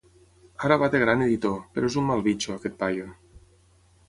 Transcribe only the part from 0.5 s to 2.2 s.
Ara va de gran editor, però és un